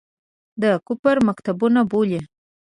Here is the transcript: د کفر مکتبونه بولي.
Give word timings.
د 0.61 0.63
کفر 0.87 1.17
مکتبونه 1.27 1.81
بولي. 1.91 2.21